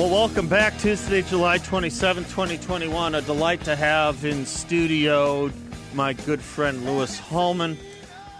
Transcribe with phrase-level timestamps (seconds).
[0.00, 0.78] Well, welcome back.
[0.78, 3.16] Tuesday, July 27, 2021.
[3.16, 5.52] A delight to have in studio
[5.92, 7.76] my good friend Louis Hallman,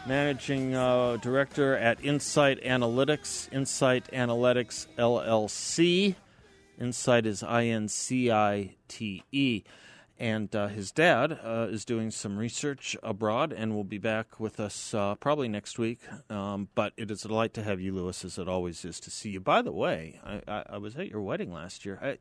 [0.06, 6.14] managing uh, director at Incite Analytics, Incite Analytics LLC.
[6.78, 9.62] Incite is I N C I T E.
[10.20, 14.61] And uh, his dad uh, is doing some research abroad and will be back with
[14.61, 16.01] us uh, probably next week.
[16.28, 19.11] Um, but it is a delight to have you, Louis, as it always is to
[19.11, 19.41] see you.
[19.41, 21.98] By the way, I, I, I was at your wedding last year.
[22.02, 22.19] I,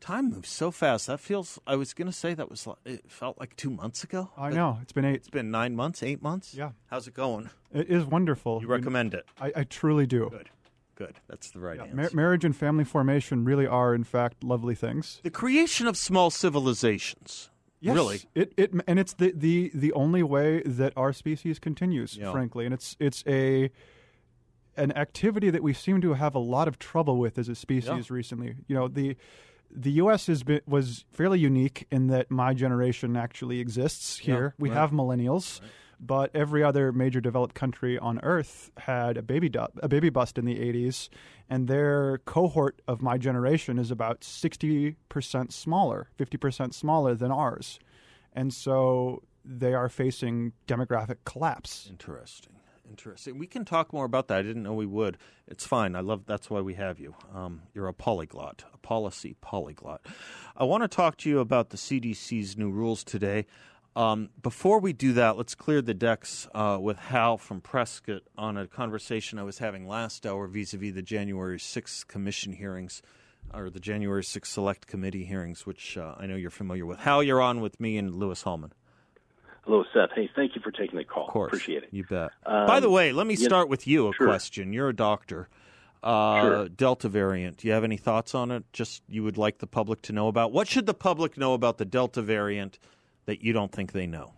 [0.00, 1.06] time moves so fast.
[1.06, 1.58] That feels.
[1.66, 2.66] I was going to say that was.
[2.86, 4.30] It felt like two months ago.
[4.38, 5.16] I know it's been eight.
[5.16, 6.54] It's been nine months, eight months.
[6.54, 6.70] Yeah.
[6.86, 7.50] How's it going?
[7.74, 8.62] It is wonderful.
[8.62, 9.26] You recommend it?
[9.38, 10.30] I, I truly do.
[10.30, 10.48] Good.
[10.94, 11.20] Good.
[11.28, 11.96] That's the right Yeah, answer.
[11.96, 15.20] mar- marriage and family formation really are, in fact, lovely things.
[15.22, 17.50] the creation of small civilizations.
[17.80, 18.20] Yes, Really.
[18.34, 22.32] it, it and it's the, the the only way that our species continues, Yeah.
[22.32, 23.70] frankly, and it's it's a
[24.76, 28.10] an activity that we seem to have a lot of trouble with as a species
[28.10, 28.56] recently.
[28.68, 29.16] You know, the
[29.70, 30.26] the U.S.
[30.28, 34.54] has been was fairly unique in that my generation actually exists here.
[34.58, 34.78] we right.
[34.78, 35.60] have millennials.
[36.00, 40.38] But every other major developed country on Earth had a baby du- a baby bust
[40.38, 41.08] in the 80s,
[41.48, 47.78] and their cohort of my generation is about 60% smaller, 50% smaller than ours.
[48.32, 51.86] And so they are facing demographic collapse.
[51.88, 52.54] Interesting.
[52.88, 53.38] Interesting.
[53.38, 54.38] We can talk more about that.
[54.38, 55.16] I didn't know we would.
[55.48, 55.96] It's fine.
[55.96, 56.26] I love.
[56.26, 57.14] That's why we have you.
[57.34, 60.04] Um, you're a polyglot, a policy polyglot.
[60.56, 63.46] I want to talk to you about the CDC's new rules today.
[63.96, 68.56] Um, before we do that, let's clear the decks uh, with Hal from Prescott on
[68.56, 73.02] a conversation I was having last hour vis-a-vis the January 6th commission hearings,
[73.52, 76.98] or the January 6th Select Committee hearings, which uh, I know you're familiar with.
[76.98, 78.72] Hal, you're on with me and Louis Hallman.
[79.64, 80.10] Hello, Seth.
[80.14, 81.26] Hey, thank you for taking the call.
[81.26, 81.48] Of course.
[81.50, 81.88] Appreciate it.
[81.92, 82.32] You bet.
[82.44, 84.26] Um, By the way, let me start with you a Sure.
[84.26, 84.72] question.
[84.72, 85.48] You're a doctor.
[86.02, 86.68] Uh, Sure.
[86.68, 87.58] Delta variant.
[87.58, 88.64] Do you have any thoughts on it?
[88.72, 90.52] Just you would like the public to know about?
[90.52, 92.78] What should the public know about the Delta variant
[93.26, 94.32] that you don't think they know?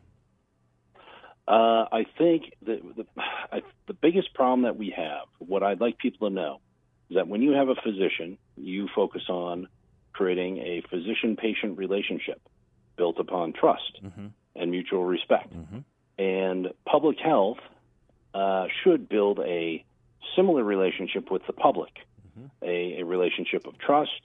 [1.48, 3.06] Uh, I think that the,
[3.52, 6.60] I, the biggest problem that we have, what I'd like people to know,
[7.08, 9.68] is that when you have a physician, you focus on
[10.12, 12.40] creating a physician patient relationship
[12.96, 14.30] built upon trust Mhm.
[14.56, 15.52] and mutual respect.
[15.54, 15.84] Mhm.
[16.18, 17.58] And public health
[18.34, 19.84] uh, should build a
[20.34, 21.92] similar relationship with the public,
[22.62, 24.20] a, a relationship of trust,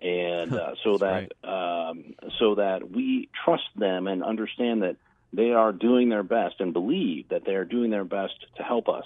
[0.00, 4.96] and uh, so that um, so that we trust them and understand that
[5.32, 8.88] they are doing their best and believe that they are doing their best to help
[8.88, 9.04] us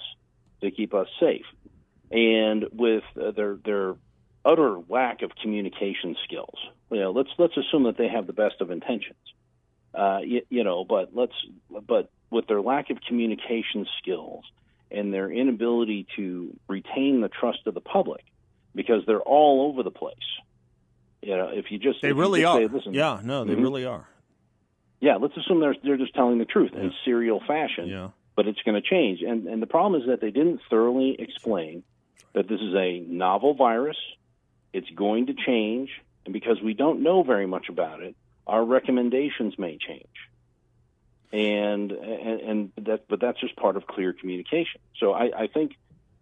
[0.61, 1.45] to keep us safe.
[2.11, 3.95] And with uh, their their
[4.43, 6.57] utter lack of communication skills,
[6.91, 9.17] you know, let's let's assume that they have the best of intentions,
[9.93, 11.33] uh, you, you know, but let's
[11.87, 14.43] but with their lack of communication skills
[14.91, 18.23] and their inability to retain the trust of the public,
[18.73, 20.15] because they're all over the place.
[21.25, 22.59] You know, if you just They really just are.
[22.59, 23.63] say, Listen, yeah, no, they Mhm.
[23.63, 24.07] really are.
[25.01, 27.87] yeah, let's assume they're they're just telling the truth in serial fashion.
[27.87, 28.09] Yeah.
[28.35, 31.83] But it's going to change, and and the problem is that they didn't thoroughly explain
[32.33, 33.97] that this is a novel virus.
[34.73, 35.89] It's going to change,
[36.25, 38.13] and because we don't know very much about it,
[38.45, 40.17] our recommendations may change.
[41.33, 44.79] And and, and that, but that's just part of clear communication.
[44.99, 45.71] So I, I think,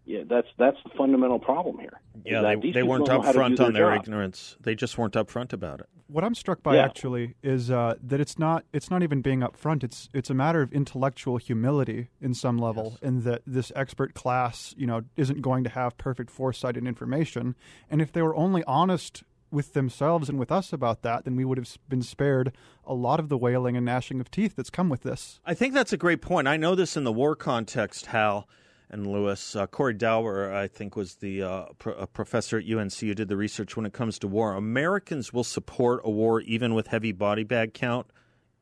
[0.06, 2.00] yeah, that's that's the fundamental problem here.
[2.26, 4.04] Yeah, they, they weren't don't know upfront on their job.
[4.04, 4.58] ignorance.
[4.60, 5.88] They just weren't upfront about it.
[6.08, 6.84] What I'm struck by Yeah.
[6.86, 9.84] actually is uh, that it's not it's not even being upfront.
[9.84, 14.76] It's it's a matter of intellectual humility in some level, in that this expert class,
[14.78, 17.56] you know, isn't going to have perfect foresight and information.
[17.90, 21.46] And if they were only honest with themselves and with us about that, then we
[21.46, 22.52] would have been spared
[22.86, 25.40] a lot of the wailing and gnashing of teeth that's come with this.
[25.46, 26.48] I think that's a great point.
[26.48, 28.48] I know this in the war context, Hal
[28.94, 29.56] and Louis.
[29.56, 33.36] Uh, Corey Dower, I think, was the uh, pro- professor at UNC who did the
[33.36, 34.54] research when it comes to war.
[34.56, 38.08] Americans will support a war even with heavy body bag count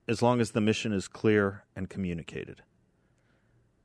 [0.08, 2.62] as long as the mission is clear and communicated.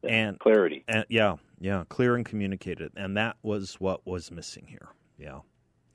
[0.03, 0.85] And clarity.
[0.87, 4.89] and yeah, yeah, clear and communicated, and that was what was missing here.
[5.19, 5.41] Yeah,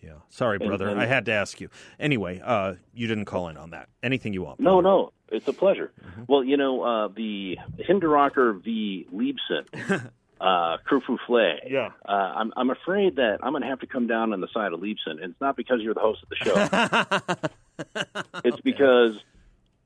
[0.01, 0.15] yeah.
[0.29, 1.69] Sorry, brother, and- I had to ask you.
[1.97, 3.87] Anyway, uh, you didn't call in on that.
[4.03, 4.59] Anything you want?
[4.59, 4.97] No, brother.
[4.97, 5.93] no, it's a pleasure.
[6.27, 7.57] Well, you know, uh, the
[7.87, 9.07] Hinderaker v.
[9.13, 10.09] Leibsohn
[10.41, 10.77] uh.
[11.69, 11.89] Yeah.
[12.07, 14.73] Uh, I'm, I'm afraid that I'm going to have to come down on the side
[14.73, 15.21] of Leibsohn.
[15.21, 17.49] And it's not because you're the host of the show.
[18.45, 19.13] it's because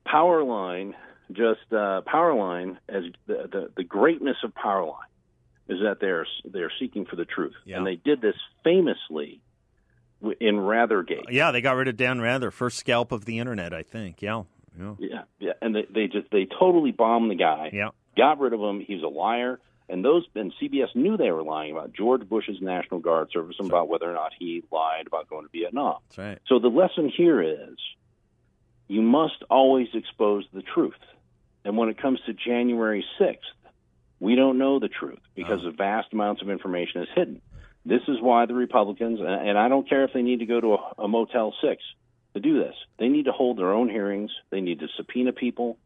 [0.06, 0.94] Powerline,
[1.32, 4.94] just uh, Powerline, as the, the, the greatness of Powerline
[5.68, 7.78] is that they're they're seeking for the truth, Yeah.
[7.78, 9.40] and they did this famously
[10.40, 11.24] in Rathergate.
[11.30, 14.22] Yeah, they got rid of Dan Rather, first scalp of the internet, I think.
[14.22, 14.42] Yeah.
[14.78, 14.94] Yeah.
[14.98, 17.70] Yeah, yeah, and they, they just they totally bombed the guy.
[17.72, 17.88] Yeah.
[18.16, 18.78] got rid of him.
[18.78, 19.58] He was a liar,
[19.88, 23.68] and those and CBS knew they were lying about George Bush's National Guard service and
[23.68, 25.98] about whether or not he lied about going to Vietnam.
[26.08, 26.38] That's right.
[26.46, 27.76] So the lesson here is
[28.88, 30.94] you must always expose the truth.
[31.64, 33.38] And when it comes to January 6th,
[34.20, 35.70] we don't know the truth because Oh.
[35.70, 37.42] vast amounts of information is hidden.
[37.84, 40.60] This is why the Republicans, and and I don't care if they need to go
[40.60, 41.82] to a, a Motel 6
[42.34, 44.30] to do this, they need to hold their own hearings.
[44.50, 45.78] They need to subpoena people.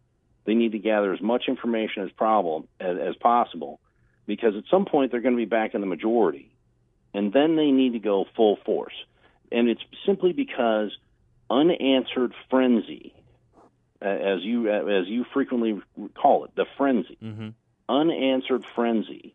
[0.46, 3.79] They need to gather as much information as, problem, as, as possible
[4.26, 6.50] because at some point they're going to be back in the majority.
[7.12, 8.94] And then they need to go full force.
[9.50, 10.96] And it's simply because
[11.50, 13.12] unanswered frenzy,
[14.00, 15.81] as you as you frequently
[16.14, 17.49] call it, the frenzy, Mm-hmm.
[17.88, 19.34] unanswered frenzy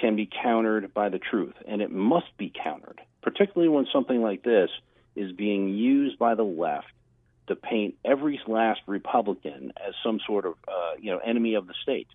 [0.00, 4.42] can be countered by the truth, and it must be countered, particularly when something like
[4.42, 4.70] this
[5.16, 6.86] is being used by the left
[7.48, 11.74] to paint every last Republican as some sort of uh, you know enemy of the
[11.82, 12.08] state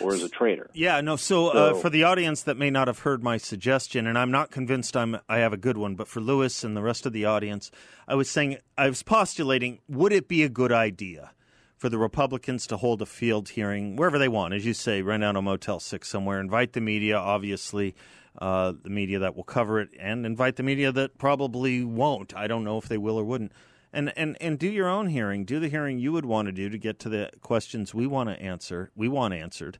[0.00, 0.70] or as a traitor.
[0.74, 1.16] Yeah, no.
[1.16, 4.50] So, uh, for the audience that may not have heard my suggestion, and I'm not
[4.50, 7.24] convinced I'm I have a good one, but for Louis and the rest of the
[7.24, 7.70] audience,
[8.08, 11.32] I was saying I was postulating: would it be a good idea
[11.76, 15.24] for the Republicans to hold a field hearing wherever they want, as you say, rent
[15.24, 17.94] out a Motel Six somewhere, invite the media, obviously.
[18.36, 22.34] Uh, the media that will cover it, and invite the media that probably won't.
[22.34, 23.52] I don't know if they will or wouldn't.
[23.94, 25.44] And, and and do your own hearing.
[25.44, 28.28] Do the hearing you would want to do to get to the questions we want
[28.28, 28.90] to answer.
[28.96, 29.78] We want answered.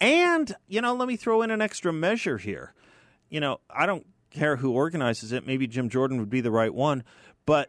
[0.00, 2.72] And, you know, let me throw in an extra measure here.
[3.28, 5.46] You know, I don't care who organizes it.
[5.46, 7.04] Maybe Jim Jordan would be the right one.
[7.44, 7.68] But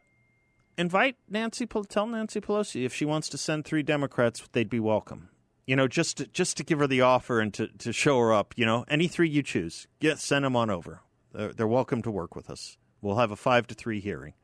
[0.77, 5.27] invite Nancy, tell Nancy Pelosi if she wants to send three Democrats, they'd be welcome.
[5.67, 8.33] You know, just to, just to give her the offer and to, to show her
[8.33, 8.53] up.
[8.55, 11.01] You know, any three you choose, get send them on over.
[11.33, 12.77] They're, they're welcome to work with us.
[13.01, 14.35] We'll have a five to three hearing.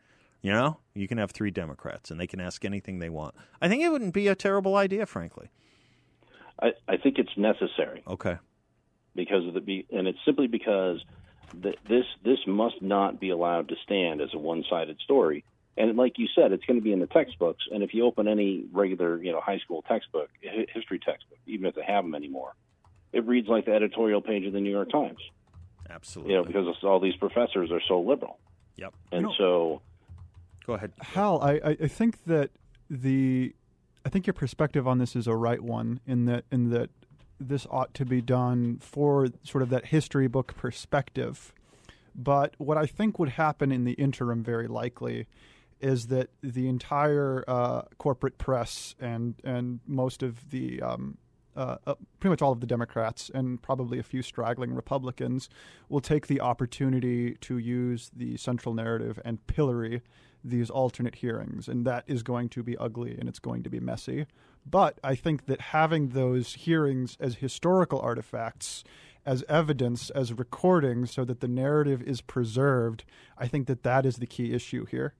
[0.42, 3.36] You know, you can have three Democrats, and they can ask anything they want.
[3.62, 5.50] I think it wouldn't be a terrible idea, frankly.
[6.62, 8.04] I, I think it's necessary.
[8.08, 8.38] Okay.
[9.16, 11.04] because of the be- and it's simply because
[11.62, 15.44] th- this this must not be allowed to stand as a one-sided story.
[15.76, 17.64] And like you said, it's going to be in the textbooks.
[17.72, 21.76] And if you open any regular, you know, high school textbook, history textbook, even if
[21.76, 22.54] they have them anymore,
[23.14, 25.20] it reads like the editorial page of the New York Times.
[25.90, 26.34] Absolutely.
[26.34, 28.40] You know, because all these professors are so liberal,
[28.78, 28.94] Yep.
[29.12, 29.82] and No, so
[30.68, 30.92] go ahead.
[31.00, 32.52] Hal, I, I, think that
[32.90, 33.56] the
[34.06, 36.90] I think your perspective on this is a right one in that in that
[37.40, 41.54] this ought to be done for sort of that history book perspective.
[42.14, 45.28] But what I think would happen in the interim, very likely,
[45.80, 51.18] is that the entire uh, corporate press and and most of the um,
[51.56, 55.50] uh, uh, pretty much all of the Democrats and probably a few straggling Republicans
[55.90, 60.02] will take the opportunity to use the central narrative and pillory
[60.44, 63.80] these alternate hearings, and that is going to be ugly and it's going to be
[63.80, 64.26] messy.
[64.70, 68.84] But I think that having those hearings as historical artifacts,
[69.26, 73.04] as evidence, as recordings, so that the narrative is preserved,
[73.38, 75.14] I think that that is the key issue here.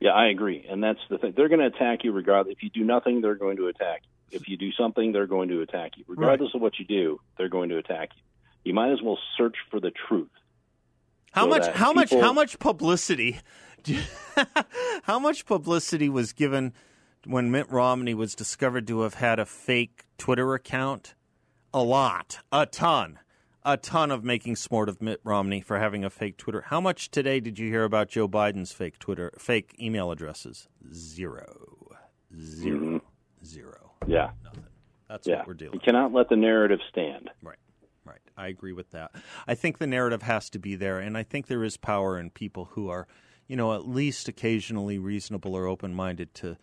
[0.00, 0.66] yeah, I agree.
[0.68, 2.56] And that's the thing; they're going to attack you regardless.
[2.56, 4.38] If you do nothing, they're going to attack you.
[4.38, 6.04] If you do something, they're going to attack you.
[6.08, 8.22] Regardless of what you do, they're going to attack you.
[8.64, 10.30] You might as well search for the truth.
[11.34, 11.66] How so much?
[11.66, 12.10] How much?
[12.12, 13.40] How much publicity?
[15.02, 16.72] how much publicity was given
[17.26, 21.16] when Mitt Romney was discovered to have had a fake Twitter account?
[21.72, 23.18] A lot, a ton,
[23.64, 26.66] a ton of making smart of Mitt Romney for having a fake Twitter.
[26.68, 30.68] How much today did you hear about Joe Biden's fake Twitter, fake email addresses?
[30.94, 31.88] Zero.
[32.38, 32.78] Zero.
[32.78, 32.96] Mm-hmm.
[33.44, 33.90] Zero.
[34.06, 34.64] Yeah, Nothing.
[35.08, 35.38] That's yeah.
[35.38, 35.74] what we're dealing.
[35.74, 37.30] You cannot let the narrative stand.
[37.42, 37.58] Right,
[38.04, 38.20] right.
[38.36, 39.12] I agree with that.
[39.46, 42.30] I think the narrative has to be there, and I think there is power in
[42.30, 43.06] people who are,
[43.46, 46.56] you know, at least occasionally reasonable or open minded to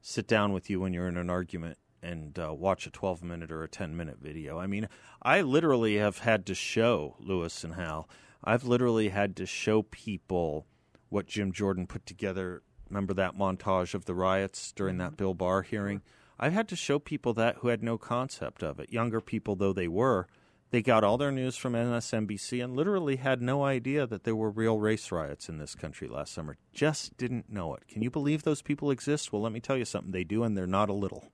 [0.00, 3.50] sit down with you when you're in an argument and uh, watch a 12 minute
[3.50, 4.58] or a 10 minute video.
[4.58, 4.88] I mean,
[5.22, 8.08] I literally have had to show Louis and Hal,
[8.44, 10.66] I've literally had to show people
[11.08, 12.62] what Jim Jordan put together.
[12.88, 16.02] Remember that montage of the riots during that Bill Barr hearing?
[16.38, 18.92] I've had to show people that who had no concept of it.
[18.92, 20.28] Younger people, though they were,
[20.70, 24.50] they got all their news from MSNBC and literally had no idea that there were
[24.50, 26.56] real race riots in this country last summer.
[26.72, 27.88] Just didn't know it.
[27.88, 29.32] Can you believe those people exist?
[29.32, 30.12] Well, let me tell you something.
[30.12, 31.30] They do, and they're not a little.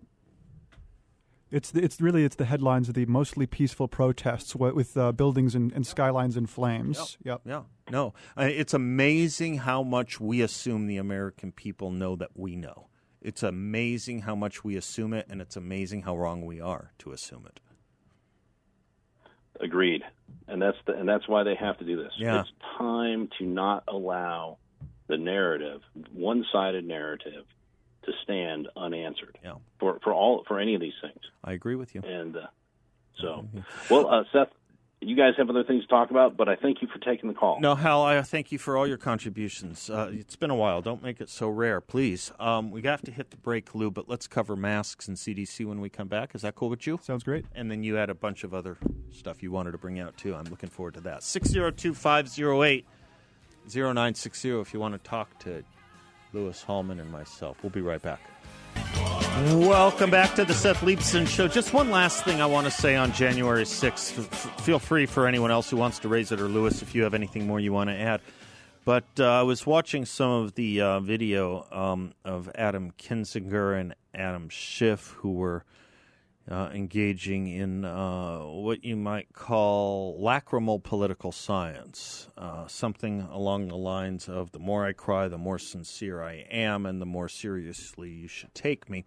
[1.51, 5.71] It's it's really it's the headlines of the mostly peaceful protests with uh, buildings and,
[5.73, 7.17] and, skylines in flames.
[7.23, 7.43] Yep.
[7.47, 7.67] yep.
[7.87, 7.93] Yeah.
[7.93, 12.89] No, it's amazing how much we assume the American people know that we know.
[13.21, 17.13] It's amazing how much we assume it, and it's amazing how wrong we are to
[17.13, 17.61] assume it.
[19.61, 20.03] Agreed,
[20.49, 22.13] and that's the, and that's why they have to do this.
[22.17, 22.41] Yeah.
[22.41, 24.59] It's time to not allow
[25.07, 25.81] the narrative,
[26.13, 27.45] one-sided narrative,
[28.05, 29.39] to stand unanswered.
[29.45, 29.55] Yeah.
[29.79, 31.21] For for all for any of these things.
[31.43, 32.03] I agree with you.
[32.03, 32.47] And uh,
[33.21, 33.47] so,
[33.91, 34.49] well, uh, Seth,
[35.01, 37.35] you guys have other things to talk about, but I thank you for taking the
[37.35, 37.61] call.
[37.61, 39.91] No, Hal, I thank you for all your contributions.
[39.91, 40.81] Uh, it's been a while.
[40.81, 42.33] Don't make it so rare, please.
[42.41, 45.81] Um, we have to hit the break, Lou, but let's cover masks and CDC when
[45.81, 46.35] we come back.
[46.35, 46.99] Is that cool with you?
[47.03, 47.45] Sounds great.
[47.55, 48.79] And then you had a bunch of other
[49.11, 50.35] stuff you wanted to bring out, too.
[50.35, 51.23] I'm looking forward to that.
[51.23, 52.87] 602 508
[53.67, 55.63] 0960 if you want to talk to
[56.33, 57.59] Louis Hallman and myself.
[57.63, 58.21] We'll be right back.
[59.35, 61.49] Welcome back to the Seth Leibsohn Show.
[61.49, 64.17] Just one last thing I want to say on January 6th.
[64.21, 67.03] F- feel free for anyone else who wants to raise it or Louis if you
[67.03, 68.21] have anything more you want to add.
[68.85, 73.97] But uh, I was watching some of the uh, video um, of Adam Kinzinger and
[74.15, 75.65] Adam Schiff, who were
[76.51, 83.77] uh, engaging in uh, what you might call lacrimal political science, uh, something along the
[83.77, 88.11] lines of the more I cry, the more sincere I am, and the more seriously
[88.11, 89.05] you should take me.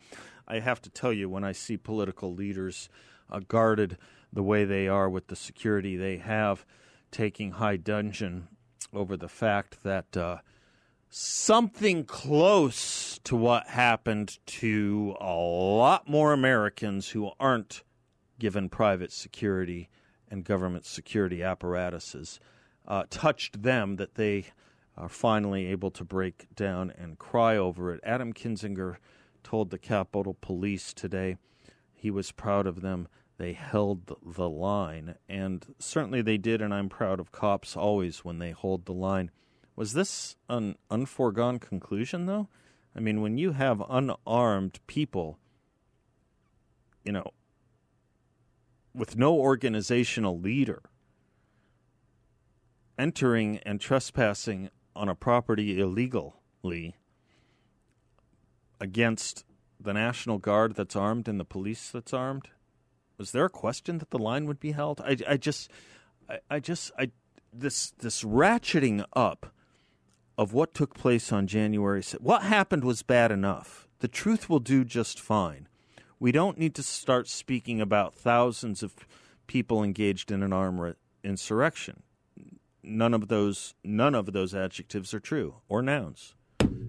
[0.47, 2.89] I have to tell you, when I see political leaders
[3.31, 3.97] uh, guarded
[4.33, 6.65] the way they are with the security they have,
[7.11, 8.47] taking high dudgeon
[8.93, 10.37] over the fact that uh,
[11.09, 17.83] something close to what happened to a lot more Americans who aren't
[18.39, 19.89] given private security
[20.29, 22.39] and government security apparatuses
[22.87, 24.45] uh, touched them that they
[24.95, 27.99] are finally able to break down and cry over it.
[28.03, 28.97] Adam Kinzinger
[29.43, 31.37] told the Capitol Police today
[31.93, 33.07] he was proud of them.
[33.37, 38.39] They held the line, and certainly they did, and I'm proud of cops always when
[38.39, 39.29] they hold the line.
[39.77, 42.49] Was this an unforegone conclusion, though?
[42.95, 45.37] I mean, when you have unarmed people,
[47.05, 47.29] you know,
[48.95, 50.81] with no organizational leader
[52.97, 56.95] entering and trespassing on a property illegally
[58.81, 59.45] against
[59.79, 62.49] the National Guard that's armed and the police that's armed,
[63.19, 65.01] was there a question that the line would be held?
[65.01, 65.69] I, I just,
[66.27, 67.11] I, I just, I,
[67.53, 69.53] this, this ratcheting up
[70.37, 72.21] of what took place on January 6th.
[72.21, 73.87] What happened was bad enough.
[73.99, 75.67] The truth will do just fine.
[76.19, 78.93] We don't need to start speaking about thousands of
[79.47, 82.03] people engaged in an armed insurrection.
[82.83, 86.35] None of those none of those adjectives are true or nouns.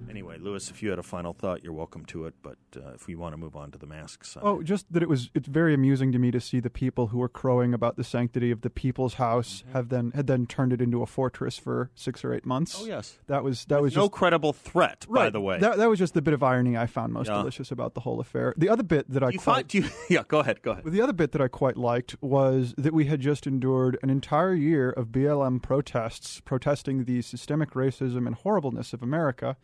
[0.09, 2.35] Anyway, Louis, if you had a final thought, you're welcome to it.
[2.43, 5.09] But uh, if we want to move on to the masks, oh, just that it
[5.09, 8.05] was it's very amusing to me to see the people who were crowing about the
[8.05, 9.73] sanctity of the people's house mm-hmm.
[9.73, 12.79] have then had then turned it into a fortress for six or eight months.
[12.81, 15.05] Oh yes, that was that With was no just, credible threat.
[15.09, 17.29] Right, by the way, that that was just the bit of irony I found most
[17.29, 17.35] yeah.
[17.35, 18.55] delicious about the whole affair.
[18.57, 20.85] The other bit that I you quite find, you, yeah, go ahead, go ahead.
[20.85, 24.55] The other bit that I quite liked was that we had just endured an entire
[24.55, 29.57] year of BLM protests protesting the systemic racism and horribleness of America.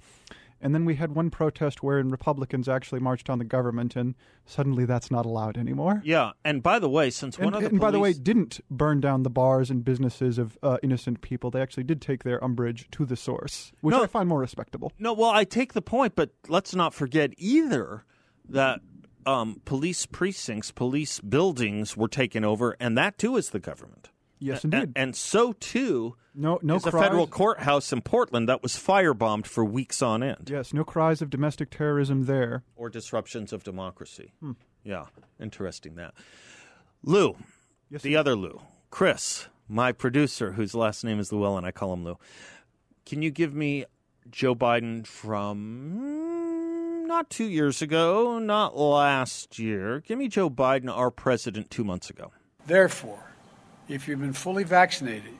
[0.60, 4.14] And then we had one protest wherein Republicans actually marched on the government, and
[4.46, 6.00] suddenly that's not allowed anymore.
[6.04, 7.86] Yeah, and by the way, since one and, of the and police...
[7.86, 11.50] by the way, didn't burn down the bars and businesses of uh, innocent people.
[11.50, 14.92] They actually did take their umbrage to the source, which no, I find more respectable.
[14.98, 18.04] No, well, I take the point, but let's not forget either
[18.48, 18.80] that
[19.26, 24.10] um, police precincts, police buildings were taken over, and that too is the government.
[24.44, 24.82] Yes, indeed.
[24.82, 26.94] And, and so too no, no is cries.
[26.94, 30.50] a federal courthouse in Portland that was firebombed for weeks on end.
[30.50, 32.62] Yes, no cries of domestic terrorism there.
[32.76, 34.32] Or disruptions of democracy.
[34.40, 34.52] Hmm.
[34.82, 35.06] Yeah,
[35.40, 36.14] interesting that.
[37.02, 37.36] Lou,
[37.88, 38.60] yes, the other Lou,
[38.90, 42.18] Chris, my producer, whose last name is Llewellyn, I call him Lou.
[43.06, 43.86] Can you give me
[44.30, 50.00] Joe Biden from not two years ago, not last year?
[50.00, 52.32] Give me Joe Biden, our president, two months ago.
[52.66, 53.33] Therefore,
[53.88, 55.34] if you've been fully vaccinated,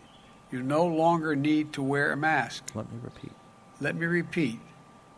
[0.50, 2.64] you no longer need to wear a mask.
[2.74, 3.32] Let me repeat.
[3.80, 4.60] Let me repeat.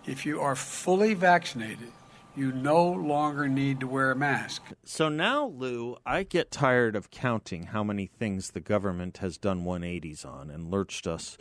[0.07, 1.93] If you are fully vaccinated,
[2.37, 4.63] you no longer need to wear a mask.
[4.85, 9.65] So now, Lou, I get tired of counting how many things the government has done
[9.65, 11.37] 180s on and lurched us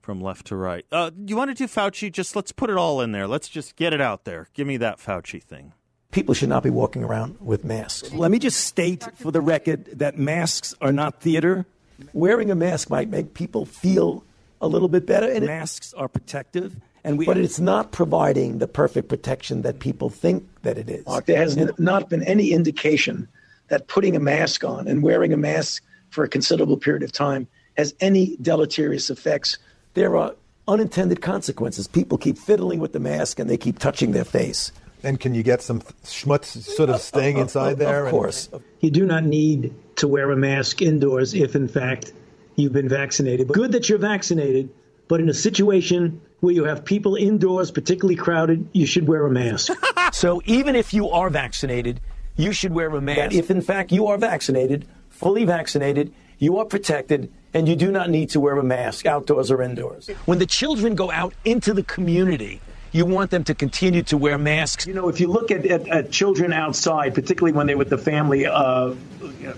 [0.00, 0.86] from left to right.
[0.92, 2.12] Uh, you want to do Fauci?
[2.12, 3.26] Just let's put it all in there.
[3.26, 4.48] Let's just get it out there.
[4.54, 5.72] Give me that Fauci thing.
[6.16, 8.10] People should not be walking around with masks.
[8.10, 11.66] Let me just state for the record that masks are not theater.
[12.14, 14.24] Wearing a mask might make people feel
[14.62, 18.66] a little bit better, and masks are protective And we, but it's not providing the
[18.66, 21.04] perfect protection that people think that it is.
[21.04, 23.28] Mark, there has n- not been any indication
[23.68, 27.46] that putting a mask on and wearing a mask for a considerable period of time
[27.76, 29.58] has any deleterious effects.
[29.92, 30.34] There are
[30.66, 31.86] unintended consequences.
[31.86, 34.72] People keep fiddling with the mask and they keep touching their face.
[35.06, 38.06] And can you get some schmutz sort of staying inside there?
[38.06, 38.48] Of course.
[38.52, 38.60] And...
[38.80, 42.12] You do not need to wear a mask indoors if, in fact,
[42.56, 43.46] you've been vaccinated.
[43.46, 44.68] Good that you're vaccinated,
[45.06, 49.30] but in a situation where you have people indoors, particularly crowded, you should wear a
[49.30, 49.72] mask.
[50.12, 52.00] so even if you are vaccinated,
[52.34, 53.32] you should wear a mask.
[53.32, 58.10] if, in fact, you are vaccinated, fully vaccinated, you are protected, and you do not
[58.10, 60.08] need to wear a mask outdoors or indoors.
[60.24, 62.60] When the children go out into the community,
[62.96, 64.86] you want them to continue to wear masks.
[64.86, 67.98] You know, if you look at, at, at children outside, particularly when they're with the
[67.98, 68.94] family, uh,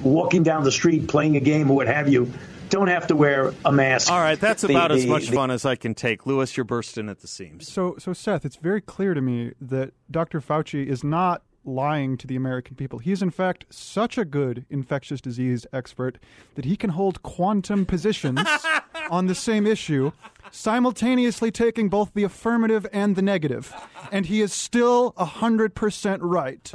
[0.03, 2.31] walking down the street, playing a game or what have you,
[2.69, 4.11] don't have to wear a mask.
[4.11, 6.27] All right, that's about the, as much the, fun as I can take.
[6.27, 7.73] Louis, you're bursting at the seams.
[7.73, 10.41] So, so Seth, it's very clear to me that Dr.
[10.41, 12.99] Fauci is not lying to the American people.
[12.99, 16.19] He's, in fact, such a good infectious disease expert
[16.55, 18.41] that he can hold quantum positions
[19.11, 20.13] on the same issue,
[20.51, 23.75] simultaneously taking both the affirmative and the negative.
[24.11, 26.73] And he is still 100% right.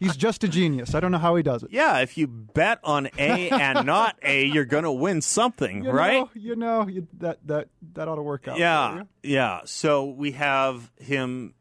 [0.00, 0.94] He's just a genius.
[0.94, 1.70] I don't know how he does it.
[1.72, 5.90] Yeah, if you bet on A and not A, you're going to win something, you
[5.90, 6.20] right?
[6.20, 8.58] Know, you know, you, that, that, that ought to work out.
[8.58, 9.60] Yeah, yeah.
[9.64, 11.54] So we have him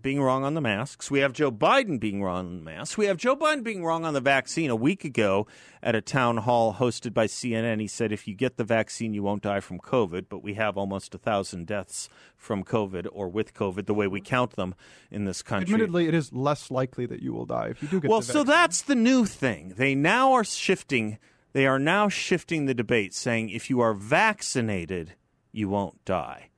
[0.00, 1.10] being wrong on the masks.
[1.10, 2.98] We have Joe Biden being wrong on the masks.
[2.98, 4.70] We have Joe Biden being wrong on the vaccine.
[4.70, 5.46] A week ago
[5.82, 9.22] at a town hall hosted by CNN, he said, if you get the vaccine, you
[9.22, 10.26] won't die from COVID.
[10.28, 14.20] But we have almost a thousand deaths from COVID or with COVID, the way we
[14.20, 14.74] count them
[15.10, 15.74] in this country.
[15.74, 18.22] Admittedly, it is less likely that you will die if you do get the well,
[18.22, 19.74] so that's the new thing.
[19.76, 21.18] They now are shifting.
[21.52, 25.14] They are now shifting the debate, saying if you are vaccinated,
[25.52, 26.50] you won't die.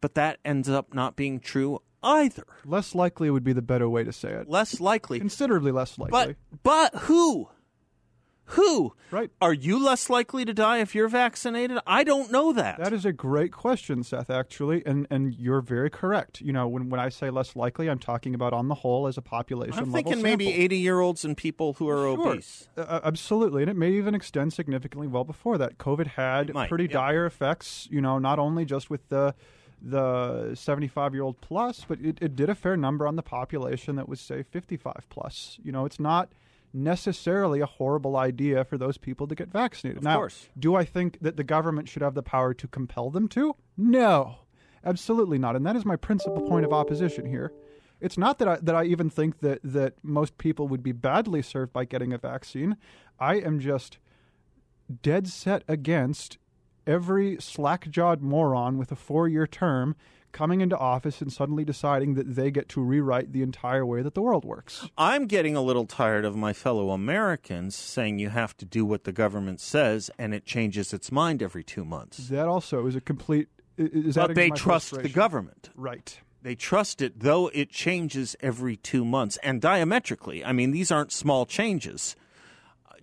[0.00, 2.44] But that ends up not being true either.
[2.64, 4.48] Less likely would be the better way to say it.
[4.48, 5.18] Less likely.
[5.18, 6.36] Considerably less likely.
[6.62, 7.48] But but who?
[8.46, 8.94] Who?
[9.10, 9.30] Right.
[9.40, 11.78] Are you less likely to die if you're vaccinated?
[11.86, 12.78] I don't know that.
[12.78, 16.40] That is a great question, Seth, actually, and and you're very correct.
[16.40, 19.16] You know, when, when I say less likely, I'm talking about on the whole as
[19.16, 22.28] a population I'm thinking maybe 80 year olds and people who are sure.
[22.28, 22.68] obese.
[22.76, 25.78] Uh, absolutely, and it may even extend significantly well before that.
[25.78, 26.92] COVID had might, pretty yeah.
[26.92, 29.34] dire effects, you know, not only just with the
[29.84, 33.96] the 75 year old plus, but it, it did a fair number on the population
[33.96, 35.58] that was, say, 55 plus.
[35.62, 36.32] You know, it's not
[36.72, 39.98] necessarily a horrible idea for those people to get vaccinated.
[39.98, 40.48] Of now, course.
[40.58, 43.56] do I think that the government should have the power to compel them to?
[43.76, 44.36] No,
[44.84, 45.56] absolutely not.
[45.56, 47.52] And that is my principal point of opposition here.
[48.00, 51.42] It's not that I, that I even think that, that most people would be badly
[51.42, 52.76] served by getting a vaccine.
[53.20, 53.98] I am just
[55.02, 56.38] dead set against
[56.86, 59.96] every slack jawed moron with a four year term
[60.32, 64.14] coming into office and suddenly deciding that they get to rewrite the entire way that
[64.14, 64.88] the world works.
[64.96, 69.04] I'm getting a little tired of my fellow Americans saying you have to do what
[69.04, 72.28] the government says and it changes its mind every two months.
[72.28, 73.48] That also is a complete.
[73.76, 75.70] Is but they trust the government.
[75.74, 76.18] Right.
[76.42, 80.44] They trust it, though it changes every two months and diametrically.
[80.44, 82.16] I mean, these aren't small changes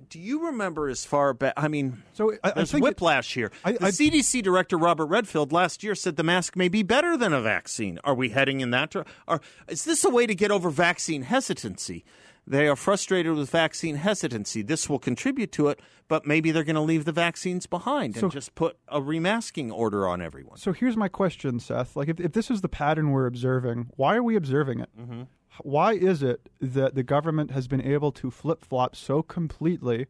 [0.10, 1.54] do you remember as far back?
[1.56, 3.52] I mean, so I, there's I think whiplash it, here.
[3.63, 7.34] I, the CDC director Robert Redfield last year said the mask may be better than
[7.34, 8.00] a vaccine.
[8.04, 8.95] Are we heading in that?
[9.28, 12.04] Or is this a way to get over vaccine hesitancy?
[12.48, 14.63] They are frustrated with vaccine hesitancy.
[14.63, 18.22] This will contribute to it, but maybe they're going to leave the vaccines behind and
[18.22, 20.58] so, just put a remasking order on everyone.
[20.58, 21.95] So here's my question, Seth.
[21.95, 24.89] Like, if, if this is the pattern we're observing, why are we observing it?
[25.00, 25.22] Mm-hmm
[25.63, 30.08] why is it that the government has been able to flip flop so completely,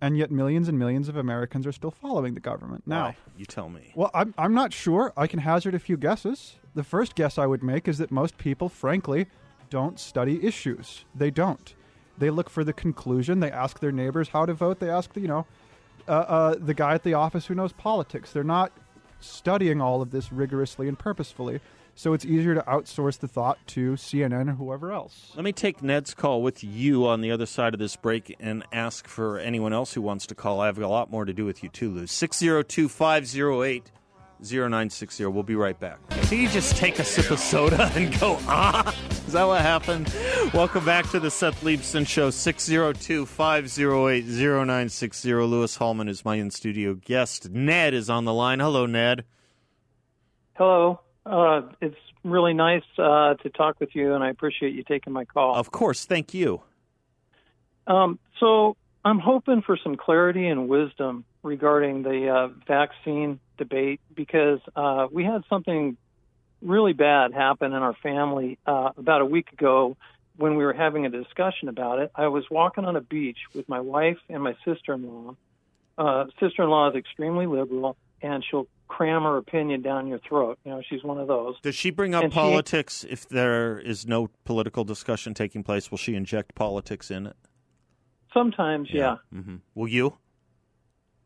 [0.00, 2.84] and yet millions and millions of Americans are still following the government?
[2.86, 3.16] Now, Why?
[3.36, 3.92] you tell me.
[3.94, 5.12] Well, I'm I'm not sure.
[5.16, 6.56] I can hazard a few guesses.
[6.74, 9.26] The first guess I would make is that most people, frankly,
[9.70, 11.04] don't study issues.
[11.14, 11.74] They don't.
[12.18, 13.40] They look for the conclusion.
[13.40, 14.78] They ask their neighbors how to vote.
[14.78, 15.46] They ask the you know
[16.08, 18.32] uh, uh, the guy at the office who knows politics.
[18.32, 18.72] They're not
[19.20, 21.60] studying all of this rigorously and purposefully.
[22.00, 25.32] So it's easier to outsource the thought to CNN or whoever else.
[25.34, 28.64] Let me take Ned's call with you on the other side of this break and
[28.72, 30.62] ask for anyone else who wants to call.
[30.62, 32.06] I have a lot more to do with you too, Lou.
[32.06, 33.92] 602 508
[34.42, 35.26] 0960.
[35.26, 35.98] We'll be right back.
[36.22, 38.96] So you just take a sip of soda and go, ah?
[39.26, 40.10] Is that what happened?
[40.54, 42.30] Welcome back to the Seth Leibsohn Show.
[42.30, 45.34] 602 508 0960.
[45.34, 47.50] Louis Hallman is my in studio guest.
[47.50, 48.60] Ned is on the line.
[48.60, 49.26] Hello, Ned.
[50.54, 51.00] Hello.
[51.26, 55.24] Uh, it's really nice uh, to talk with you, and I appreciate you taking my
[55.24, 55.54] call.
[55.56, 56.62] Of course, thank you.
[57.86, 64.60] Um, so I'm hoping for some clarity and wisdom regarding the uh, vaccine debate because
[64.76, 65.96] uh, we had something
[66.62, 69.96] really bad happen in our family uh, about a week ago
[70.36, 72.10] when we were having a discussion about it.
[72.14, 75.36] I was walking on a beach with my wife and my sister-in-law.
[75.96, 80.58] Uh, sister-in-law is extremely liberal, and she'll cram her opinion down your throat.
[80.64, 81.54] You know, she's one of those.
[81.62, 85.90] Does she bring up And she- politics if there is no political discussion taking place?
[85.90, 87.36] Will she inject politics in it?
[88.34, 89.16] Sometimes, yeah.
[89.32, 90.16] hmm Will you?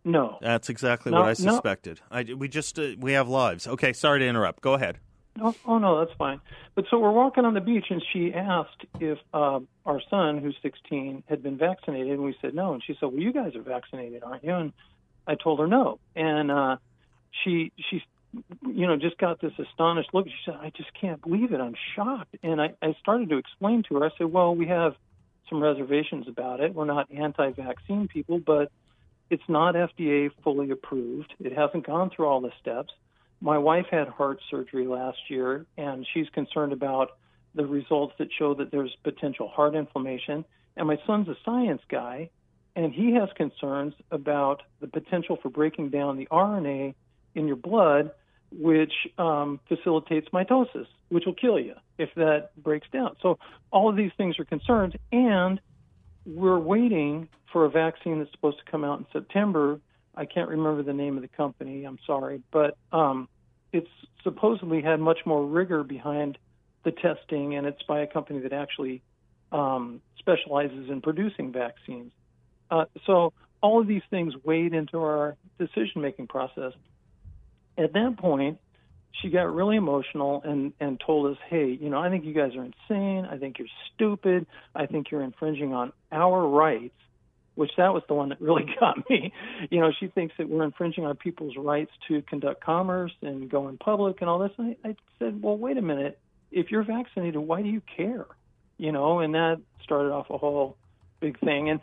[0.04, 0.38] No.
[0.42, 1.52] That's exactly No, what I no.
[1.52, 2.00] suspected.
[2.10, 3.66] I, we just uh, we have lives.
[3.66, 4.60] Okay, sorry to interrupt.
[4.62, 4.98] Go ahead.
[5.40, 6.40] Oh, oh no, that's fine.
[6.74, 10.56] But so we're walking on the beach, and she asked if uh, our son, who's
[10.62, 12.72] 16, had been vaccinated, and we said no.
[12.74, 14.72] And she said, "Well, you guys are vaccinated, aren't you?" And
[15.26, 16.76] I told her no, and uh,
[17.42, 18.02] she she
[18.66, 20.26] you know just got this astonished look.
[20.26, 21.60] She said, "I just can't believe it.
[21.60, 24.04] I'm shocked." And I, I started to explain to her.
[24.04, 24.94] I said, "Well, we have
[25.48, 26.74] some reservations about it.
[26.74, 28.70] We're not anti-vaccine people, but."
[29.30, 31.32] It's not FDA fully approved.
[31.40, 32.92] It hasn't gone through all the steps.
[33.40, 37.12] My wife had heart surgery last year, and she's concerned about
[37.54, 40.44] the results that show that there's potential heart inflammation.
[40.76, 42.30] And my son's a science guy,
[42.76, 46.94] and he has concerns about the potential for breaking down the RNA
[47.34, 48.10] in your blood,
[48.50, 53.16] which um, facilitates mitosis, which will kill you if that breaks down.
[53.20, 53.38] So
[53.70, 55.60] all of these things are concerns, and
[56.26, 59.80] we're waiting for a vaccine that's supposed to come out in September.
[60.14, 61.84] I can't remember the name of the company.
[61.84, 63.28] I'm sorry, but um,
[63.72, 63.90] it's
[64.22, 66.38] supposedly had much more rigor behind
[66.84, 69.02] the testing, and it's by a company that actually
[69.52, 72.12] um, specializes in producing vaccines.
[72.74, 76.72] Uh, so all of these things weighed into our decision-making process.
[77.78, 78.58] At that point,
[79.22, 82.56] she got really emotional and and told us, "Hey, you know, I think you guys
[82.56, 83.26] are insane.
[83.30, 84.46] I think you're stupid.
[84.74, 86.94] I think you're infringing on our rights."
[87.54, 89.32] Which that was the one that really got me.
[89.70, 93.68] You know, she thinks that we're infringing on people's rights to conduct commerce and go
[93.68, 94.50] in public and all this.
[94.58, 96.18] And I, I said, "Well, wait a minute.
[96.50, 98.26] If you're vaccinated, why do you care?"
[98.78, 100.76] You know, and that started off a whole
[101.20, 101.70] big thing.
[101.70, 101.80] And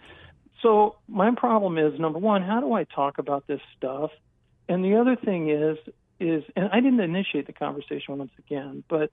[0.61, 4.11] so my problem is number one, how do I talk about this stuff?
[4.69, 5.77] And the other thing is,
[6.19, 9.11] is, and I didn't initiate the conversation once again, but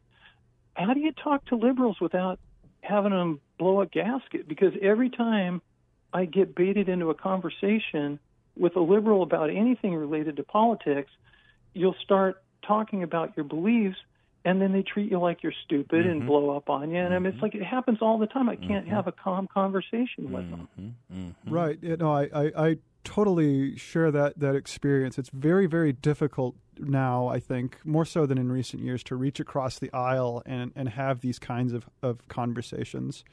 [0.75, 2.39] how do you talk to liberals without
[2.83, 4.47] having them blow a gasket?
[4.47, 5.63] Because every time
[6.13, 8.19] I get baited into a conversation
[8.57, 11.11] with a liberal about anything related to politics,
[11.75, 13.97] you'll start talking about your beliefs
[14.49, 16.29] and then they treat you like you're stupid and mm-hmm.
[16.29, 16.97] blow up on you.
[16.97, 17.45] And I mean, it's mm-hmm.
[17.45, 18.49] like it happens all the time.
[18.49, 18.95] I can't mm-hmm.
[18.95, 20.69] have a calm conversation with them.
[21.47, 21.79] Right.
[21.83, 25.19] You know, I, I, I totally share that, that experience.
[25.19, 29.39] It's very, very difficult now, I think, more so than in recent years, to reach
[29.39, 33.25] across the aisle and, and have these kinds of, of conversations.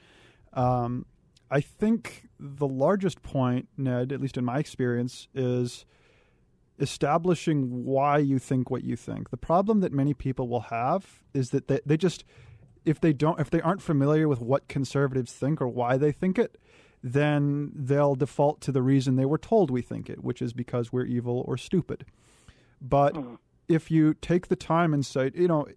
[0.52, 1.06] Um,
[1.50, 5.86] I think the largest point, Ned, at least in my experience, is
[6.80, 9.30] establishing why you think what you think.
[9.30, 12.26] The problem that many people will have is that they, they just
[12.84, 16.38] if they don't if they aren't familiar with what conservatives think or why they think
[16.38, 16.58] it,
[17.02, 20.92] then they'll default to the reason they were told we think it, which is because
[20.92, 22.06] we're evil or stupid.
[22.82, 23.36] But hmm.
[23.68, 25.68] if you take the time and say, you know,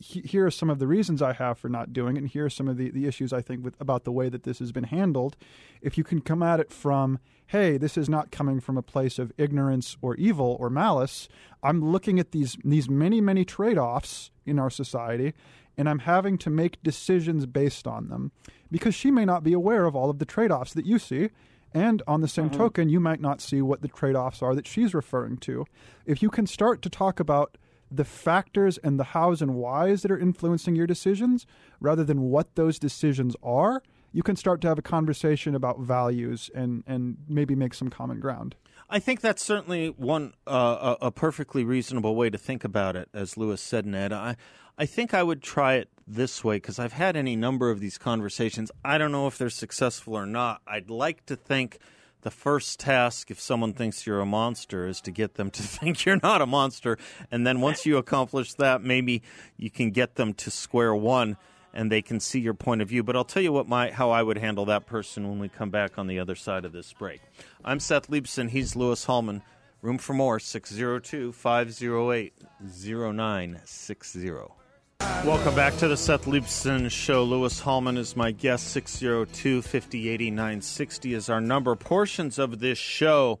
[0.00, 2.50] here are some of the reasons I have for not doing it, and here are
[2.50, 4.84] some of the, the issues I think with about the way that this has been
[4.84, 5.36] handled.
[5.80, 9.18] If you can come at it from, hey, this is not coming from a place
[9.18, 11.28] of ignorance or evil or malice.
[11.62, 15.34] I'm looking at these these many many trade offs in our society,
[15.76, 18.32] and I'm having to make decisions based on them
[18.70, 21.30] because she may not be aware of all of the trade offs that you see.
[21.76, 22.58] And on the same mm-hmm.
[22.58, 25.66] token, you might not see what the trade offs are that she's referring to.
[26.06, 27.58] If you can start to talk about
[27.90, 31.46] the factors and the hows and whys that are influencing your decisions
[31.80, 36.50] rather than what those decisions are, you can start to have a conversation about values
[36.54, 38.54] and, and maybe make some common ground.
[38.88, 43.08] I think that's certainly one uh, a, a perfectly reasonable way to think about it,
[43.12, 44.12] as Louis said, Ned.
[44.12, 44.36] I
[44.76, 47.96] I think I would try it this way because I've had any number of these
[47.96, 48.70] conversations.
[48.84, 50.60] I don't know if they're successful or not.
[50.66, 51.78] I'd like to think
[52.24, 56.04] the first task, if someone thinks you're a monster, is to get them to think
[56.04, 56.98] you're not a monster,
[57.30, 59.22] and then once you accomplish that, maybe
[59.56, 61.36] you can get them to square one
[61.76, 63.02] and they can see your point of view.
[63.02, 65.70] But I'll tell you what my how I would handle that person when we come
[65.70, 67.20] back on the other side of this break.
[67.64, 68.50] I'm Seth Leibsohn.
[68.50, 69.42] He's Louis Hallman.
[69.82, 74.63] Room for more 602 508 0960.
[75.24, 77.24] Welcome back to the Seth Leibsohn Show.
[77.24, 78.68] Louis Hallman is my guest.
[78.68, 81.74] 602 5080 960 is our number.
[81.76, 83.40] Portions of this show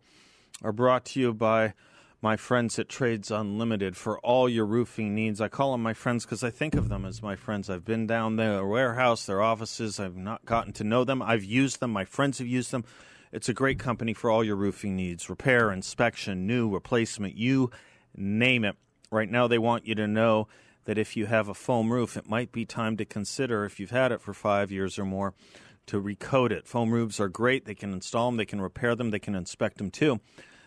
[0.62, 1.74] are brought to you by
[2.22, 5.42] my friends at Trades Unlimited for all your roofing needs.
[5.42, 7.68] I call them my friends because I think of them as my friends.
[7.68, 10.00] I've been down their warehouse, their offices.
[10.00, 11.20] I've not gotten to know them.
[11.20, 11.90] I've used them.
[11.90, 12.84] My friends have used them.
[13.30, 17.70] It's a great company for all your roofing needs repair, inspection, new, replacement, you
[18.16, 18.76] name it.
[19.10, 20.48] Right now, they want you to know
[20.84, 23.90] that if you have a foam roof, it might be time to consider, if you've
[23.90, 25.34] had it for five years or more,
[25.86, 26.66] to recoat it.
[26.66, 27.64] Foam roofs are great.
[27.64, 30.20] They can install them, they can repair them, they can inspect them too.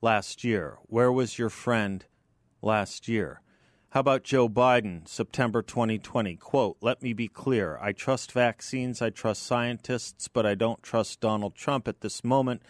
[0.00, 0.78] last year.
[0.84, 2.04] Where was your friend
[2.62, 3.42] last year?
[3.90, 6.36] How about Joe Biden, September 2020?
[6.36, 7.76] Quote, let me be clear.
[7.80, 12.62] I trust vaccines, I trust scientists, but I don't trust Donald Trump at this moment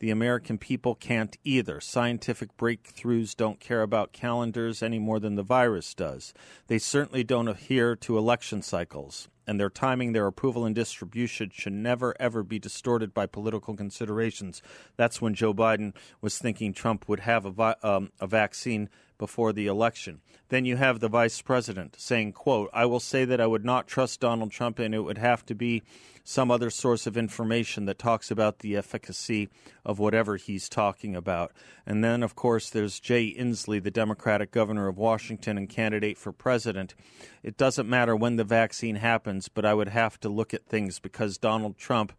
[0.00, 1.80] the American people can't either.
[1.80, 6.34] Scientific breakthroughs don't care about calendars any more than the virus does.
[6.66, 11.74] They certainly don't adhere to election cycles, and their timing, their approval, and distribution should
[11.74, 14.62] never, ever be distorted by political considerations.
[14.96, 18.88] That's when Joe Biden was thinking Trump would have a, um, a vaccine
[19.20, 20.22] before the election.
[20.48, 23.86] Then you have the vice president saying, quote, I will say that I would not
[23.86, 25.82] trust Donald Trump and it would have to be
[26.24, 29.50] some other source of information that talks about the efficacy
[29.84, 31.52] of whatever he's talking about.
[31.84, 36.32] And then, of course, there's Jay Inslee, the Democratic governor of Washington and candidate for
[36.32, 36.94] president.
[37.42, 40.98] It doesn't matter when the vaccine happens, but I would have to look at things
[40.98, 42.14] because Donald Trump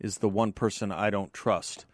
[0.00, 1.84] is the one person I don't trust.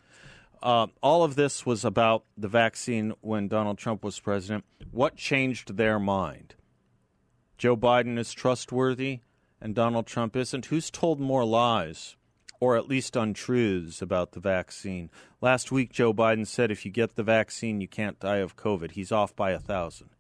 [0.63, 4.65] Uh, all of this was about the vaccine when Donald Trump was president.
[4.93, 6.55] What changed their mind?
[7.59, 9.21] Joe Biden is trustworthy
[9.61, 10.67] and Donald Trump isn't?
[10.67, 12.17] Who's told more lies,
[12.61, 15.11] or at least untruths, about the vaccine?
[15.41, 18.93] Last week, Joe Biden said if you get the vaccine, you can't die of COVID.
[18.93, 20.11] He's off by a thousand.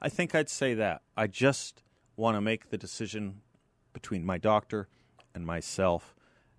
[0.00, 1.02] I think I'd say that.
[1.16, 1.82] I just
[2.16, 3.40] want to make the decision
[3.92, 4.88] between my doctor
[5.34, 6.14] and myself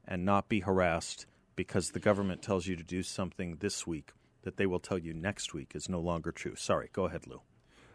[0.05, 4.11] and not be harassed because the government tells you to do something this week
[4.43, 6.55] that they will tell you next week is no longer true.
[6.55, 7.41] Sorry, go ahead, Lou.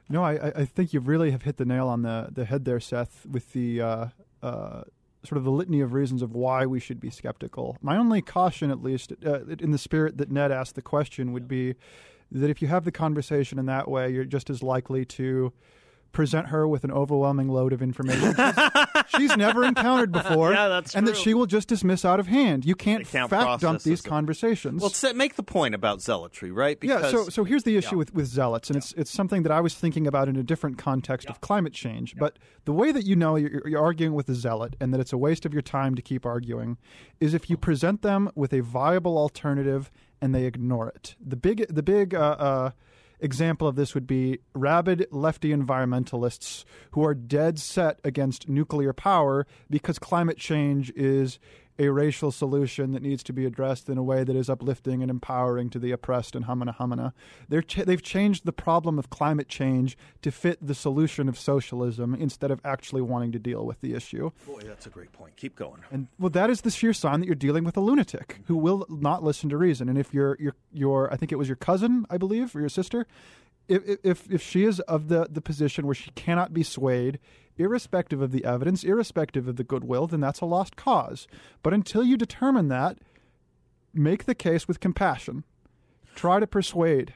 [0.09, 2.81] No, I, I think you really have hit the nail on the, the head there,
[2.81, 4.07] Seth, with the uh,
[4.43, 4.83] uh,
[5.23, 7.77] sort of the litany of reasons of why we should be skeptical.
[7.83, 11.47] My only caution, at least, uh, in the spirit that Ned asked the question, would
[11.47, 11.75] be
[12.33, 15.53] that if you have the conversation in that way, you're just as likely to
[16.13, 18.35] present her with an overwhelming load of information
[19.09, 20.53] she's, she's never encountered before.
[20.55, 21.15] yeah, that's and true.
[21.15, 22.65] that she will just dismiss out of hand.
[22.65, 24.09] You can't, can't fact dump these this.
[24.09, 24.81] conversations.
[24.81, 26.79] Well, set, make the point about zealotry, right?
[26.83, 27.11] yeah.
[27.11, 27.99] So, so here's the issue yeah.
[27.99, 30.79] with, with zealots, and it's it's something that I was thinking about in a different
[30.79, 32.17] context of climate change.
[32.17, 35.13] But the way that you know you're, you're arguing with a zealot, and that it's
[35.13, 36.79] a waste of your time to keep arguing,
[37.21, 39.91] is if you present them with a viable alternative
[40.21, 41.15] and they ignore it.
[41.25, 42.71] The big the big uh, uh,
[43.21, 49.47] example of this would be rabid lefty environmentalists who are dead set against nuclear power
[49.71, 51.39] because climate change is
[51.79, 55.11] a racial solution that needs to be addressed in a way that is uplifting and
[55.11, 57.13] empowering to the oppressed and hamana hamana.
[57.49, 62.15] They're ch- they've changed the problem of climate change to fit the solution of socialism
[62.15, 64.31] instead of actually wanting to deal with the issue.
[64.47, 65.37] Boy, that's a great point.
[65.37, 65.81] Keep going.
[65.91, 68.63] And well, that is the sheer sign that you're dealing with a lunatic who mm-hmm.
[68.63, 69.89] will not listen to reason.
[69.89, 72.69] And if your your your I think it was your cousin, I believe, or your
[72.69, 73.07] sister,
[73.69, 77.19] if if if she is of the the position where she cannot be swayed,
[77.59, 81.27] irrespective of the evidence, irrespective of the goodwill, then that's a lost cause.
[81.63, 82.99] But until you determine that,
[83.93, 85.45] make the case with compassion.
[86.15, 87.15] Try to persuade.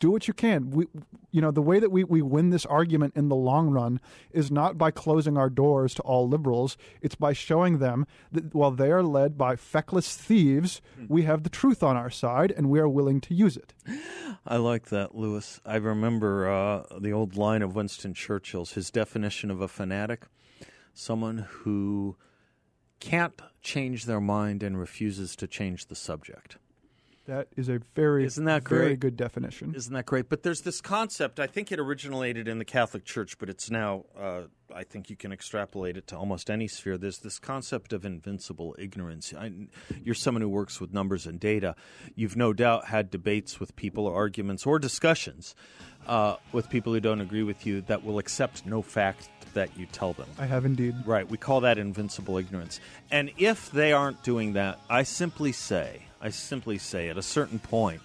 [0.00, 0.70] Do what you can.
[0.70, 0.86] We,
[1.30, 4.00] you know, the way that we, we win this argument in the long run
[4.32, 6.76] is not by closing our doors to all liberals.
[7.00, 11.50] It's by showing them that while they are led by feckless thieves, we have the
[11.50, 13.72] truth on our side and we are willing to use it.
[14.46, 15.60] I like that, Louis.
[15.64, 20.26] I remember uh, the old line of Winston Churchill's, his definition of a fanatic
[20.94, 22.16] someone who
[23.00, 26.56] can't change their mind and refuses to change the subject.
[27.26, 29.00] That is a very Isn't that very great?
[29.00, 29.74] good definition.
[29.74, 30.28] Isn't that great?
[30.28, 31.40] But there's this concept.
[31.40, 34.04] I think it originated in the Catholic Church, but it's now.
[34.18, 34.42] Uh,
[34.74, 36.98] I think you can extrapolate it to almost any sphere.
[36.98, 39.32] There's this concept of invincible ignorance.
[39.32, 39.52] I,
[40.02, 41.76] you're someone who works with numbers and data.
[42.14, 45.54] You've no doubt had debates with people, or arguments, or discussions
[46.06, 49.86] uh, with people who don't agree with you that will accept no fact that you
[49.86, 50.28] tell them.
[50.38, 50.94] I have indeed.
[51.04, 51.28] Right.
[51.28, 52.80] We call that invincible ignorance.
[53.10, 57.58] And if they aren't doing that, I simply say, I simply say at a certain
[57.58, 58.02] point,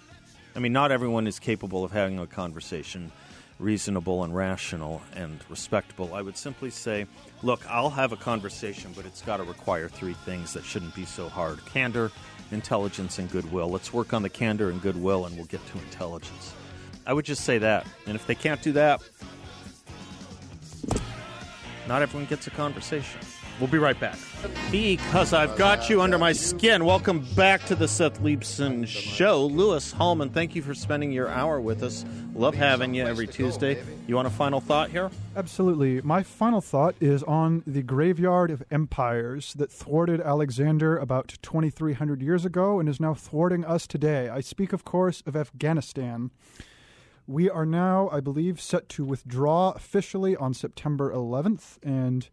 [0.56, 3.12] I mean, not everyone is capable of having a conversation
[3.60, 6.14] reasonable and rational and respectable.
[6.14, 7.06] I would simply say,
[7.42, 11.04] look, I'll have a conversation, but it's got to require three things that shouldn't be
[11.04, 12.10] so hard candor,
[12.50, 13.68] intelligence, and goodwill.
[13.68, 16.54] Let's work on the candor and goodwill, and we'll get to intelligence.
[17.06, 17.86] I would just say that.
[18.06, 19.02] And if they can't do that,
[21.90, 23.20] not everyone gets a conversation.
[23.58, 24.16] We'll be right back.
[24.70, 26.84] Because I've got you under my skin.
[26.84, 29.46] Welcome back to the Seth Leibsohn Show.
[29.46, 32.04] Louis Hallman, thank you for spending your hour with us.
[32.32, 33.82] Love having you every Tuesday.
[34.06, 35.10] You want a final thought here?
[35.34, 36.00] Absolutely.
[36.02, 42.44] My final thought is on the graveyard of empires that thwarted Alexander about 2,300 years
[42.44, 44.28] ago and is now thwarting us today.
[44.28, 46.30] I speak, of course, of Afghanistan.
[47.26, 52.28] We are now, I believe, set to withdraw officially on September 11th, and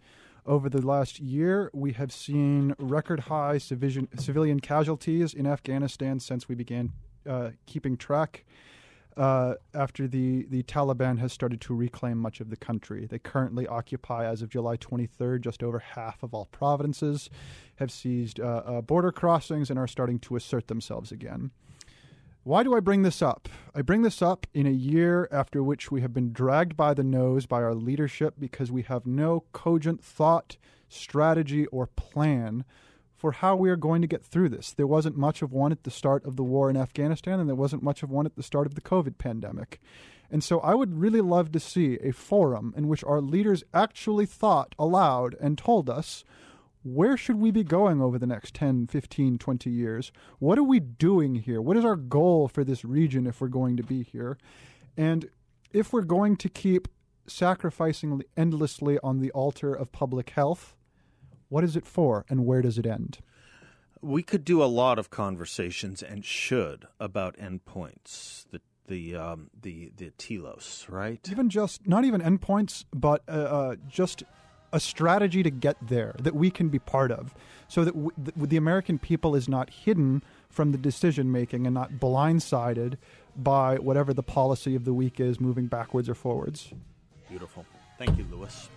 [0.45, 6.55] over the last year, we have seen record high civilian, casualties in Afghanistan since we
[6.55, 6.93] began
[7.29, 8.45] uh, keeping track.
[9.17, 13.07] Uh, after the, the Taliban has started to reclaim much of the country.
[13.07, 17.29] They currently occupy, as of July 23rd, just over half of all provinces,
[17.77, 21.49] have seized uh, uh, border crossings, and are starting to assert themselves again.
[22.47, 23.49] Why do I bring this up?
[23.75, 27.03] I bring this up in a year after which we have been dragged by the
[27.03, 30.55] nose by our leadership because we have no cogent thought,
[30.87, 32.63] strategy, or plan
[33.13, 34.71] for how we are going to get through this.
[34.71, 37.53] There wasn't much of one at the start of the war in Afghanistan, and there
[37.53, 39.81] wasn't much of one at the start of the COVID pandemic.
[40.31, 44.25] And so I would really love to see a forum in which our leaders actually
[44.25, 46.23] thought aloud and told us
[46.93, 50.11] where should we be going over the next 10, 15, 20 years?
[50.39, 51.61] What are we doing here?
[51.61, 54.37] What is our goal for this region if we're going to be here?
[54.95, 55.29] And
[55.73, 56.87] if we're going to keep
[57.27, 60.75] sacrificing endlessly on the altar of public health,
[61.49, 63.19] what is it for and where does it end?
[64.01, 69.91] We could do a lot of conversations and should about endpoints, the the um, the
[69.97, 71.19] the telos, right?
[71.29, 74.23] Even just not even endpoints, but uh, uh, just
[74.73, 77.33] a strategy to get there that we can be part of,
[77.67, 81.93] so that w- the, American people is not hidden from the decision making and not
[81.93, 82.97] blindsided
[83.35, 86.73] by whatever the policy of the week is, moving backwards or forwards.
[87.29, 87.65] Beautiful.
[87.97, 88.69] Thank you, Louis.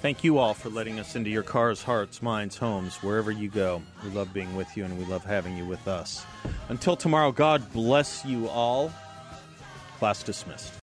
[0.00, 3.82] Thank you all for letting us into your cars, hearts, minds, homes, wherever you go.
[4.04, 6.24] We love being with you and we love having you with us.
[6.68, 8.92] Until tomorrow, God bless you all.
[9.98, 10.76] Class dismissed.